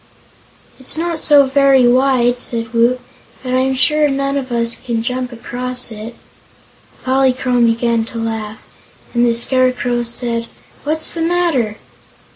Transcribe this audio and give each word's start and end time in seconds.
"It's 0.79 0.97
not 0.97 1.19
so 1.19 1.45
very 1.45 1.87
wide," 1.87 2.39
said 2.39 2.73
Woot, 2.73 2.99
"but 3.43 3.53
I'm 3.53 3.75
sure 3.75 4.09
none 4.09 4.35
of 4.35 4.51
us 4.51 4.75
can 4.75 5.03
jump 5.03 5.31
across 5.31 5.91
it." 5.91 6.15
Polychrome 7.03 7.67
began 7.67 8.03
to 8.05 8.17
laugh, 8.17 8.63
and 9.13 9.23
the 9.23 9.35
Scarecrow 9.35 10.01
said: 10.01 10.47
"What's 10.85 11.13
the 11.13 11.21
matter?" 11.21 11.77